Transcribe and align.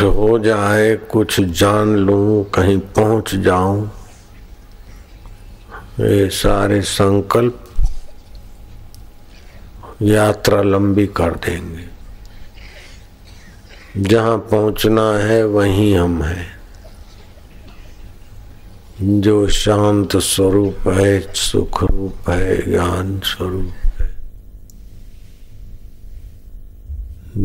कुछ 0.00 0.08
हो 0.08 0.38
जाए, 0.38 0.96
कुछ 0.96 1.40
जान 1.40 1.96
लूँ, 1.96 2.44
कहीं 2.44 2.78
पहुँच 2.78 3.34
जाऊँ। 3.34 3.90
ये 6.00 6.30
सारे 6.30 6.82
संकल्प 6.82 7.64
यात्रा 10.02 10.62
लंबी 10.62 11.06
कर 11.06 11.30
देंगे। 11.30 11.84
जहाँ 14.02 14.38
पहुँचना 14.38 15.18
है, 15.18 15.44
वहीं 15.46 15.96
हम 15.96 16.22
हैं। 16.22 16.60
जो 19.20 19.48
शांत 19.48 20.16
स्वरूप 20.16 20.88
है 20.88 21.32
सुख 21.34 21.84
रूप 21.84 22.30
है, 22.30 22.70
ज्ञान 22.70 23.20
स्वरूप। 23.20 23.89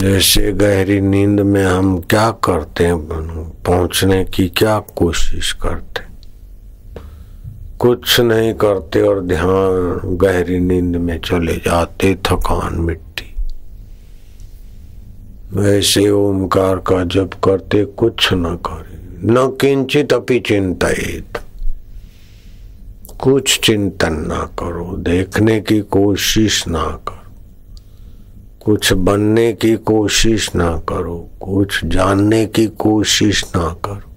जैसे 0.06 0.52
गहरी 0.52 1.00
नींद 1.02 1.40
में 1.40 1.64
हम 1.66 1.98
क्या 2.00 2.30
करते 2.32 2.86
हैं? 2.86 2.98
पहुँचने 3.66 4.24
की 4.26 4.48
क्या 4.50 4.80
कोशिश 4.80 5.52
करते 5.54 6.04
कुछ 7.80 8.20
नहीं 8.20 8.54
करते 8.54 9.02
और 9.02 9.22
ध्यान 9.22 10.18
गहरी 10.18 10.60
नींद 10.60 10.96
में 10.96 11.20
चले 11.20 11.55
जाते, 11.55 12.16
थकान 12.16 12.80
मिट्टी 12.80 13.34
वैसे 15.54 16.10
ओमकार 16.10 16.76
का 16.76 17.04
जप 17.04 17.32
करते, 17.44 17.85
कुछ 17.85 18.30
न 18.34 18.55
करे। 18.68 18.98
न 19.34 19.58
किंचित 19.62 20.13
अपी 20.13 20.40
चिंता 20.40 20.90
कुछ 23.20 23.60
चिंतन 23.60 24.13
ना 24.27 24.49
करो, 24.60 24.98
देखने 24.98 25.60
की 25.62 25.82
कोशिश 25.82 26.68
ना 26.68 26.84
करो। 27.08 27.24
कुछ 28.66 28.94
बनने 28.94 29.54
की 29.54 29.76
कोशिश 29.76 30.55
ना 30.55 30.78
करो, 30.90 31.30
कुछ 31.42 31.86
जानने 31.86 32.46
की 32.46 32.66
कोशिश 32.68 33.44
ना 33.55 33.76
करो। 33.86 34.12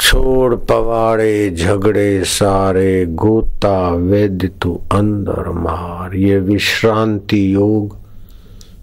छोड़ 0.00 0.54
पवाड़े, 0.54 1.50
झगड़े 1.50 2.24
सारे, 2.24 3.06
गोता 3.06 3.88
वेद 3.88 4.50
तू 4.62 4.80
अंदर 4.92 5.50
मार। 5.50 6.14
ये 6.14 6.38
विश्रांति 6.38 7.54
योग 7.54 7.96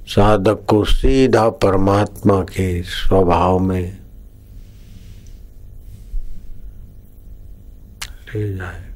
साधक 0.08 0.64
को 0.68 0.84
सीधा 0.84 1.50
परमात्मा 1.50 2.42
के 2.42 2.82
स्वभाव 2.84 3.60
में 3.60 3.98
ले 8.36 8.54
जाए। 8.54 8.91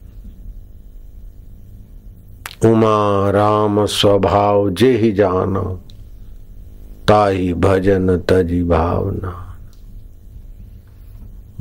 उमा 2.66 3.30
राम 3.32 3.86
स्वभाव 3.86 4.70
जे 4.70 4.98
ही 4.98 5.12
जानो 5.12 5.80
ताही 7.08 7.54
भजन 7.54 8.18
तजी 8.18 8.64
भावना। 8.64 9.58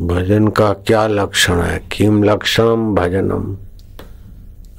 भजन 0.01 0.49
का 0.49 0.73
क्या 0.73 1.07
लक्षण 1.07 1.61
है? 1.61 1.79
किम 1.93 2.23
लक्षणम 2.23 2.95
भजनम, 2.95 3.57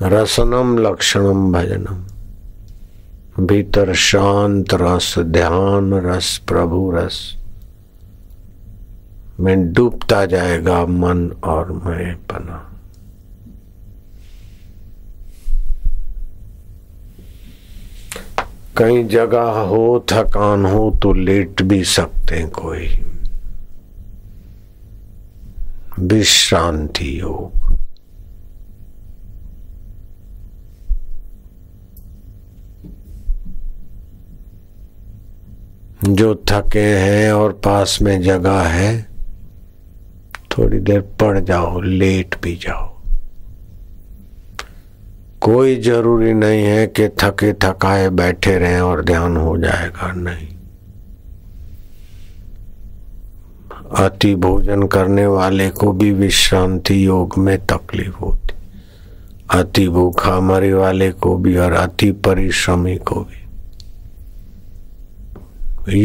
रसनम 0.02 0.78
लक्षणम 0.78 1.52
भजनम। 1.52 3.46
भीतर 3.46 3.94
शांत 3.94 4.74
रस, 4.74 5.20
ध्यान 5.20 5.94
रस, 5.94 6.42
प्रभु 6.48 6.92
रस। 6.96 7.38
में 9.40 9.74
डूबता 9.74 10.26
जाएगा 10.26 10.86
मन 10.86 11.32
और 11.44 11.72
मैं 11.72 12.16
पना। 12.16 12.75
कई 18.78 19.04
जगह 19.04 19.42
हो, 19.42 20.06
थकान 20.12 20.66
हो 20.66 21.00
तो 21.04 21.14
लेट 21.14 21.62
भी 21.62 21.84
सकते 21.84 22.36
हैं 22.36 22.50
कोई। 22.50 22.88
विश्रांति 26.00 27.20
योग। 27.20 27.66
जो 36.10 36.36
थके 36.36 36.80
हैं 36.80 37.34
और 37.34 37.54
पास 37.54 38.00
में 38.02 38.22
जगह 38.22 38.62
है, 38.62 39.08
थोड़ी 40.52 40.80
देर 40.80 41.02
पड़ 41.02 41.40
जाओ, 41.40 41.82
लेट 41.82 42.42
भी 42.42 42.56
जाओ। 42.56 42.95
कोई 45.46 45.76
ज़रूरी 45.82 46.34
नहीं 46.34 46.64
है 46.64 46.88
कि 46.88 47.08
थके 47.08 47.54
थकाए 47.54 48.10
बैठे 48.10 48.58
रहें 48.58 48.82
और 48.82 49.06
ध्यान 49.06 49.38
हो 49.38 49.58
जाएगा, 49.58 50.12
नहीं। 50.12 50.48
अति 54.06 54.36
भोजन 54.36 54.84
करने 54.84 55.26
वाले 55.28 55.70
को 55.70 55.92
भी 55.92 56.12
विश्रांति 56.12 57.06
योग 57.06 57.38
में 57.38 57.66
तकलीफ़ 57.66 58.16
होती। 58.16 58.54
अति 59.60 59.90
भूखा 59.90 60.40
मरे 60.40 60.74
वाले 60.74 61.12
को 61.12 61.38
भी 61.38 61.58
और 61.58 61.74
अति 61.74 62.12
परिश्रमी 62.12 62.96
को 62.96 63.16
भी। 63.16 63.42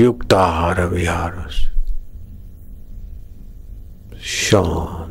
युक्त 0.02 0.32
आहार 0.32 0.86
विहार 0.86 1.48
शांत। 4.22 5.09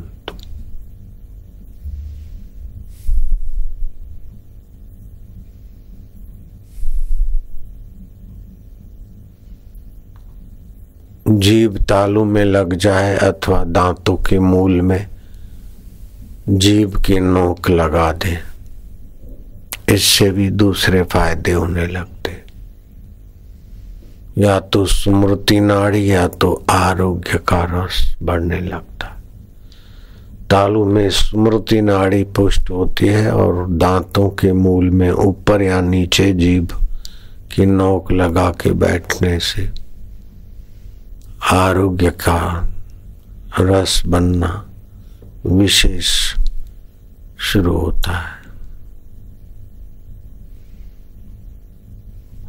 जीव 11.30 11.78
तालू 11.78 12.24
में 12.24 12.44
लग 12.44 12.74
जाए 12.74 13.16
अथवा 13.16 13.64
दांतों 13.64 14.16
के 14.16 14.38
मूल 14.38 14.80
में 14.80 15.06
जीव 16.48 16.90
की 17.06 17.20
नोक 17.20 17.70
लगा 17.70 18.12
दे। 18.12 18.38
इससे 19.94 20.30
भी 20.30 20.50
दूसरे 20.50 21.02
फ़ायदे 21.02 21.52
होने 21.52 21.86
लगते। 21.86 22.30
या 24.38 24.60
तो 24.60 24.86
स्मृति 24.86 25.60
नाड़ी 25.60 26.12
या 26.12 26.28
तो 26.28 26.64
आरोग्य 26.70 27.38
का 27.38 27.62
रस 27.62 28.16
बढ़ने 28.22 28.60
लगता। 28.60 29.16
तालू 30.50 30.84
में 30.84 31.10
स्मृति 31.10 31.80
नाड़ी 31.80 32.24
पुष्ट 32.24 32.70
होती 32.70 33.06
है 33.06 33.32
और 33.32 33.66
दांतों 33.68 34.28
के 34.30 34.52
मूल 34.52 34.90
में 34.90 35.10
ऊपर 35.10 35.62
या 35.62 35.80
नीचे 35.80 36.32
जीभ 36.32 36.72
की 37.54 37.66
नोक 37.66 38.12
लगा 38.12 38.50
के 38.50 38.70
बैठने 38.70 39.38
से 39.38 39.89
आरोग्य 41.52 42.10
का 42.10 42.68
रस 43.60 44.02
बनना 44.06 44.66
विशेष 45.46 46.34
शुरू 47.38 47.76
होता 47.76 48.12
है। 48.12 48.40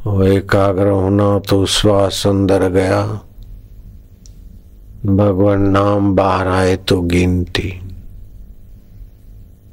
वो 0.05 0.23
एकाग्र 0.23 0.87
होना 0.87 1.39
तो 1.39 1.65
श्वास 1.65 2.23
अंदर 2.27 2.69
गया। 2.69 3.05
भगवान 5.05 5.61
नाम 5.61 6.15
बाहर 6.15 6.47
आए 6.47 6.75
तो 6.75 7.01
गिनती। 7.01 7.81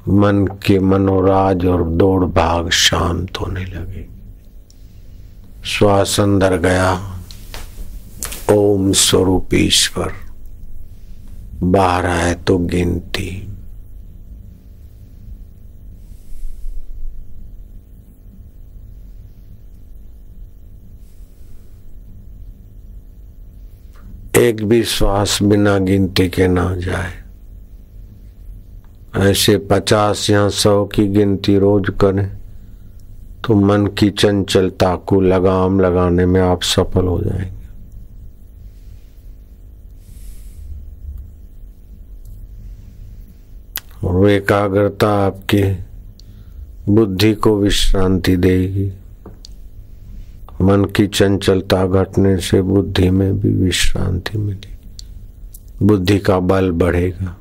मन 0.09 0.47
के 0.67 0.79
मनोराज 0.79 1.67
और 1.67 1.85
दौड़ 1.85 2.25
भाग 2.25 2.71
शांत 2.71 3.41
होने 3.41 3.65
लगे। 3.65 4.09
श्वास 5.65 6.21
अंदर 6.21 6.57
गया। 6.57 7.18
ओम 8.53 8.93
स्वरूप 8.93 9.55
ईश्वर। 9.55 10.13
बाहर 11.63 12.07
आए 12.07 12.35
तो 12.35 12.59
गिनती। 12.59 13.45
एक 24.37 24.65
भी 24.65 24.83
श्वास 24.85 25.39
बिना 25.43 25.79
गिनती 25.79 26.29
के 26.29 26.49
ना 26.49 26.77
जाए। 26.77 27.13
ऐसे 29.31 29.59
पचास 29.59 30.31
या 30.31 30.49
सौ 30.49 30.85
की 30.85 31.09
गिनती 31.09 31.59
रोज 31.59 31.87
करें 32.01 32.31
तो 33.47 33.55
मन 33.55 33.87
की 33.87 34.11
चंचलता 34.11 34.95
को 34.97 35.21
लगाम 35.21 35.81
लगाने 35.81 36.27
में 36.27 36.41
आप 36.41 36.63
सफल 36.63 37.07
हो 37.07 37.21
जाएँगे। 37.21 37.58
और 44.05 44.31
एकाग्रता 44.31 45.09
आपकी 45.27 45.63
बुद्धि 46.93 47.35
को 47.35 47.59
विश्रांति 47.59 48.37
देगी। 48.37 48.93
मन 50.63 50.85
की 50.85 51.07
चंचलता 51.07 51.87
घटने 51.87 52.37
से 52.37 52.63
बुद्धि 52.63 53.11
में 53.11 53.41
भी 53.41 53.49
विश्रांति 53.49 54.39
मिलेगी। 54.39 55.87
बुद्धि 55.87 56.19
का 56.19 56.41
बल 56.41 56.71
बढ़ेगा। 56.71 57.37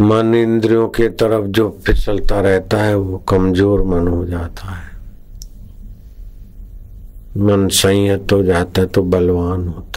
मन 0.00 0.34
इंद्रियों 0.34 0.88
के 0.88 1.08
तरफ़ 1.08 1.46
जो 1.46 1.78
फिसलता 1.86 2.40
रहता 2.40 2.82
है, 2.82 2.96
वो 2.96 3.18
कमज़ोर 3.18 3.82
मन 3.82 4.08
हो 4.08 4.24
जाता 4.24 4.68
है। 4.68 4.92
मन 7.36 7.68
संयत 7.68 8.32
हो 8.32 8.42
जाता 8.42 8.80
है 8.80 8.86
तो 8.86 9.02
बलवान 9.02 9.68
होता 9.68 9.86
है। 9.86 9.91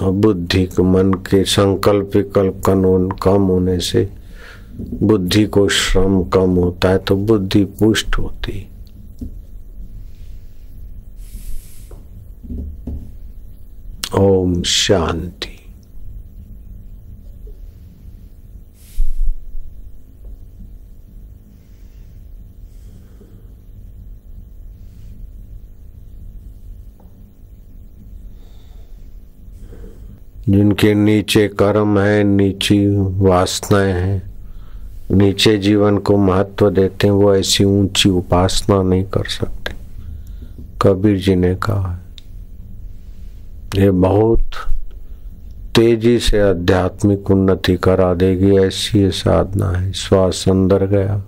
बुद्धि 0.00 0.64
के 0.66 0.82
मन 0.82 1.12
के 1.12 1.44
संकल्प 1.44 2.10
विकल्प 2.16 2.62
कानून 2.66 3.10
कम 3.10 3.42
होने 3.42 3.78
से 3.80 4.08
बुद्धि 5.02 5.44
को 5.44 5.68
श्रम 5.68 6.22
कम 6.24 6.50
होता 6.50 6.90
है 6.90 6.98
तो 6.98 7.16
बुद्धि 7.16 7.64
पुष्ट 7.64 8.18
होती 8.18 8.66
ओम 14.18 14.62
शांति। 14.62 15.55
जिनके 30.48 30.94
नीचे 30.94 31.48
कर्म 31.48 31.98
है, 31.98 32.24
नीची 32.24 32.78
वासनाएँ 33.24 33.92
हैं, 33.92 34.22
नीचे 35.10 35.58
जीवन 35.58 35.98
को 35.98 36.16
महत्व 36.16 36.70
देते 36.70 37.06
हैं, 37.06 37.14
वो 37.14 37.34
ऐसी 37.34 37.64
ऊँची 37.64 38.08
उपासना 38.08 38.82
नहीं 38.82 39.04
कर 39.04 39.24
सकते। 39.24 39.74
कबीर 40.82 41.16
जी 41.16 41.34
ने 41.34 41.54
कहा, 41.54 42.00
ये 43.76 43.90
बहुत 43.90 44.40
तेज़ी 45.74 46.18
से 46.18 46.40
आध्यात्मिक 46.40 47.30
उन्नति 47.30 47.76
करा 47.76 48.14
देगी, 48.14 48.56
ऐसी 48.58 48.98
ये 48.98 49.10
साधना 49.10 49.70
है। 49.70 49.92
श्वास 49.92 50.44
अंदर 50.48 50.86
गया, 50.86 51.22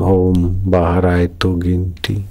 ओम 0.00 0.70
बाहर 0.70 1.06
आए 1.06 1.26
तो 1.26 1.54
गिनती। 1.54 2.24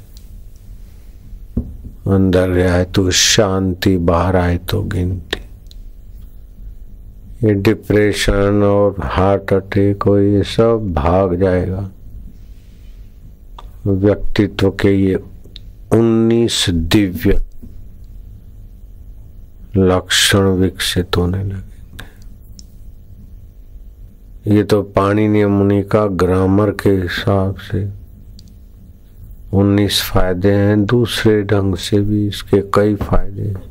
अंदर 2.10 2.50
आए 2.68 2.86
तो 2.86 3.12
शांति, 3.12 3.98
बाहर 4.00 4.36
आए 4.36 4.58
तो 4.70 4.82
गिनती। 4.84 5.40
ये 7.44 7.54
डिप्रेशन 7.54 8.64
और 8.64 8.96
हार्ट 9.04 9.54
अटैक 9.54 10.04
हो 10.04 10.18
ये 10.20 10.44
सब 10.46 10.92
भाग 10.94 11.36
जाएगा। 11.40 11.90
व्यक्तित्व 13.88 14.70
के 14.72 14.92
ये 14.92 15.16
उन्नीस 15.94 16.66
दिव्य 16.70 17.40
लक्षण 19.78 20.48
विकसित 20.60 21.18
होने 21.18 21.44
लगेंगे 21.44 21.68
ये 24.48 24.64
तो 24.64 24.82
पाणी 24.96 25.46
मुनि 25.46 25.82
का 25.84 26.06
ग्रामर 26.22 26.72
के 26.82 26.90
हिसाब 26.92 27.56
से 27.62 27.84
उन्नीस 29.54 30.02
फ़ायदे 30.02 30.52
हैं, 30.52 30.86
दूसरे 30.86 31.44
ढंग 31.44 31.76
से 31.76 32.00
भी 32.00 32.28
इसके 32.28 32.62
कई 32.74 32.96
फ़ायदे 32.96 33.42
हैं। 33.42 33.62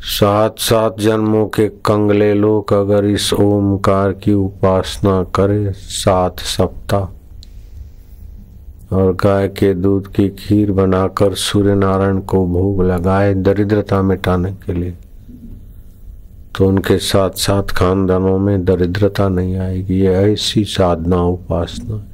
सात 0.00 0.58
सात 0.58 1.00
जन्मों 1.00 1.46
के 1.46 1.68
कंगले 1.68 2.34
लोग 2.34 2.72
अगर 2.72 3.04
इस 3.04 3.32
ओमकार 3.32 4.12
की 4.12 4.32
उपासना 4.32 5.22
करे, 5.22 5.72
सात 5.72 6.38
सप्ताह। 6.38 7.06
और 8.94 9.12
गाय 9.12 9.48
के 9.48 9.74
दूध 9.74 10.12
की 10.12 10.28
खीर 10.28 10.72
बनाकर 10.72 11.34
सूर्य 11.34 11.74
नारायण 11.74 12.20
को 12.20 12.46
भोग 12.46 12.82
लगाए, 12.82 13.34
दरिद्रता 13.34 14.02
मिटाने 14.02 14.52
के 14.52 14.72
लिए। 14.72 14.94
तो 16.56 16.68
उनके 16.68 16.98
साथ 16.98 17.30
साथ 17.30 17.62
खानदानों 17.62 18.38
में 18.38 18.64
दरिद्रता 18.64 19.28
नहीं 19.28 19.56
आएगी, 19.56 20.00
ये 20.00 20.32
ऐसी 20.32 20.64
साधना 20.64 21.22
उपासना 21.22 22.08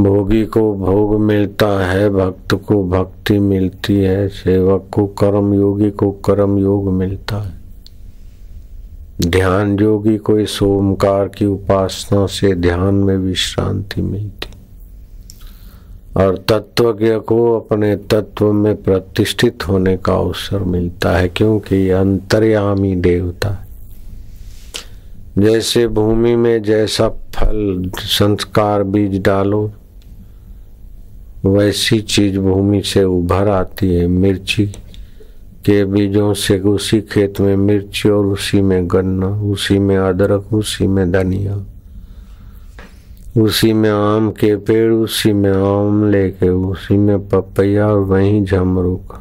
भोगी 0.00 0.44
को 0.44 0.74
भोग 0.74 1.20
मिलता 1.20 1.90
है, 1.90 2.10
भक्त 2.10 2.54
को 2.54 2.84
भक्ति 2.84 3.38
मिलती 3.38 3.96
है, 3.96 4.28
सेवक 4.28 4.86
को 4.92 5.06
कर्म 5.06 5.54
योगी 5.54 5.90
को 5.90 6.10
कर्म 6.10 6.58
योग 6.58 6.92
मिलता 6.92 7.36
है। 7.36 7.52
ध्यान 9.20 9.78
योगी 9.78 10.16
को 10.16 10.38
इस 10.38 10.62
ओमकार 10.62 11.28
की 11.28 11.46
उपासना 11.46 12.26
से 12.26 12.54
ध्यान 12.54 12.94
में 12.94 13.16
विश्रांति 13.16 14.02
मिलती। 14.02 14.48
और 16.16 16.44
तत्वज्ञ 16.48 17.14
को 17.14 17.60
अपने 17.60 17.96
तत्व 17.96 18.52
में 18.52 18.82
प्रतिष्ठित 18.82 19.68
होने 19.68 19.96
का 19.96 20.14
अवसर 20.14 20.58
मिलता 20.58 21.16
है, 21.16 21.28
क्योंकि 21.28 21.88
अंतर्यामी 21.88 22.94
देवता 22.94 23.48
है। 23.48 23.64
जैसे 25.38 25.88
भूमि 25.88 26.36
में 26.36 26.62
जैसा 26.62 27.08
फल, 27.08 27.90
संस्कार, 27.98 28.82
बीज 28.82 29.22
डालो 29.22 29.70
वैसी 31.46 32.00
चीज़ 32.00 32.38
भूमि 32.38 32.82
से 32.82 33.04
उभर 33.04 33.48
आती 33.48 33.94
है। 33.94 34.06
मिर्ची 34.06 34.66
के 35.66 35.84
बीजों 35.84 36.34
से 36.34 36.58
उसी 36.58 37.00
खेत 37.00 37.40
में 37.40 37.56
मिर्ची 37.56 38.08
और 38.08 38.26
उसी 38.26 38.62
में 38.62 38.88
गन्ना, 38.90 39.26
उसी 39.26 39.78
में 39.78 39.96
अदरक, 39.96 40.46
उसी 40.52 40.86
में 40.86 41.12
धनिया, 41.12 41.64
उसी 43.42 43.72
में 43.72 43.90
आम 43.90 44.30
के 44.30 44.56
पेड़, 44.56 44.92
उसी 44.92 45.32
में 45.32 45.52
आम 45.52 46.10
लेके, 46.10 46.48
उसी 46.48 46.96
में 46.96 47.28
पपैया 47.28 47.86
और 47.86 47.98
वही 47.98 48.44
झमरुक। 48.44 49.20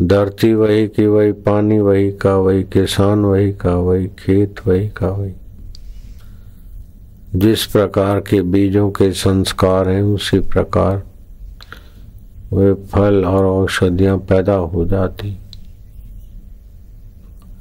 धरती 0.00 0.54
वही 0.54 0.86
की 0.86 1.06
वही, 1.06 1.32
पानी 1.32 1.78
वही 1.78 2.12
का 2.12 2.36
वही, 2.36 2.62
किसान 2.62 3.24
वही 3.24 3.52
का 3.52 3.74
वही, 3.74 4.06
खेत 4.06 4.54
वही 4.66 4.88
का 4.88 5.08
वही। 5.08 5.32
जिस 7.34 7.66
प्रकार 7.66 8.20
के 8.20 8.42
बीजों 8.42 8.90
के 8.90 9.12
संस्कार 9.12 9.88
हैं, 9.88 10.02
उसी 10.02 10.38
प्रकार 10.38 11.02
वे 12.52 12.72
फल 12.74 13.24
और 13.24 13.44
औषधियाँ 13.44 14.18
पैदा 14.18 14.54
हो 14.54 14.84
जाती। 14.84 15.36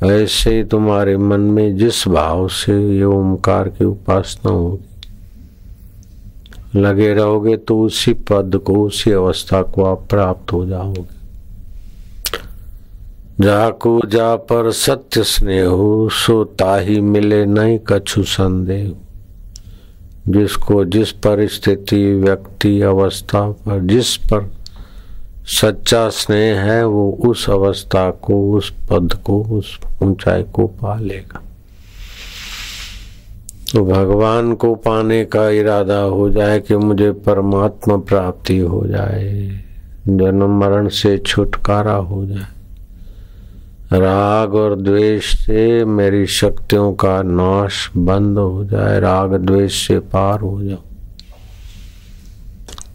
ऐसे 0.04 0.56
ही 0.56 0.64
तुम्हारे 0.64 1.18
मन 1.18 1.40
में 1.40 1.78
जिस 1.78 2.08
भाव 2.08 2.48
से 2.48 2.74
ये 2.98 3.04
ओंकार 3.04 3.70
की 3.70 3.86
उपासना 3.86 4.52
होगी, 4.52 4.84
लगे 6.80 7.14
रहोगे 7.14 7.58
तो 7.58 7.82
उसी 7.82 8.14
पद 8.14 8.58
को, 8.66 8.74
उसी 8.86 9.12
अवस्था 9.12 9.62
को 9.62 9.84
आप 9.84 10.06
प्राप्त 10.10 10.54
हो 10.54 10.66
जाओगे। 10.66 11.16
जाको 13.40 14.00
जा 14.06 14.36
पर 14.36 14.72
सत्य 14.72 15.24
स्नेह 15.24 15.70
सो 16.12 16.44
ताही 16.44 17.02
मिले 17.02 17.46
नहीं 17.46 17.80
कछु 17.88 18.24
संदेह। 18.24 18.94
जिसको 20.28 20.86
जिस 20.86 21.12
परिस्थिति, 21.12 22.14
व्यक्ति, 22.14 22.82
अवस्था 22.82 23.50
पर, 23.50 23.80
जिस 23.80 24.16
पर 24.18 24.57
सच्चा 25.48 26.10
स्नेह 26.10 26.60
है, 26.60 26.86
वो 26.86 27.12
उस 27.12 27.50
अवस्था 27.50 28.10
को, 28.12 28.54
उस 28.54 28.70
पद 28.90 29.14
को, 29.26 29.44
उस 29.44 29.80
ऊंचाई 30.02 30.44
को 30.44 30.68
पा 30.68 30.96
लेगा। 31.00 31.42
तो 33.74 33.86
भगवान 33.86 34.54
को 34.54 34.76
पाने 34.76 35.26
का 35.26 35.50
इरादा 35.50 36.00
हो 36.00 36.30
जाए 36.30 36.60
कि 36.60 36.76
मुझे 36.76 37.12
परमात्मा 37.12 37.98
प्राप्ति 37.98 38.58
हो 38.58 38.88
जाए, 38.88 39.48
जन्म 40.08 40.60
मरण 40.60 40.88
से 40.88 41.18
छुटकारा 41.18 41.94
हो 41.94 42.26
जाए। 42.26 42.48
राग 43.94 44.56
और 44.56 44.76
द्वेष 44.76 45.36
से 45.38 45.86
मेरी 45.86 46.26
शक्तियों 46.28 46.94
का 46.94 47.22
नाश 47.22 47.90
बंद 47.98 48.38
हो 48.38 48.66
जाए, 48.66 49.00
राग 49.00 49.36
द्वेष 49.36 49.88
से 49.88 50.00
पार 50.00 50.40
हो 50.40 50.64
जाओ 50.64 50.84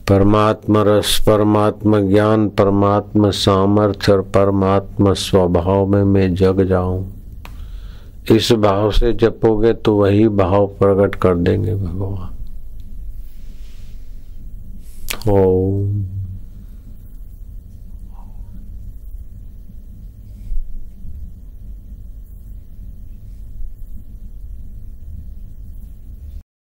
परमात्मा 0.09 0.82
रस 0.82 1.23
परमात्मा 1.26 2.00
ज्ञान 2.00 2.49
परमात्मा 2.49 3.30
सामर्थ्य 3.30 4.12
और 4.12 4.23
परमात्मा 4.23 5.12
स्वभाव 5.12 5.87
में 5.87 6.04
मैं 6.04 6.35
जग 6.35 6.64
जाऊँ। 6.64 7.12
इस 8.30 8.52
भाव 8.52 8.90
से 8.90 9.12
जपोगे 9.12 9.73
तो 9.73 9.97
वही 9.97 10.28
भाव 10.28 10.66
प्रकट 10.66 11.14
कर 11.14 11.35
देंगे 11.35 11.75
भगवान। 11.75 12.28
ओम। 15.30 16.22